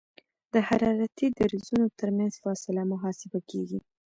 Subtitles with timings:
[0.53, 3.79] د حرارتي درزونو ترمنځ فاصله محاسبه کیږي